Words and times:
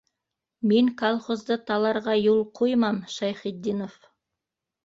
Мин... 0.71 0.87
колхозды... 1.01 1.57
таларға... 1.69 2.17
юл 2.31 2.41
ҡуймам, 2.61 2.99
Шәйхетдинов! 3.19 4.01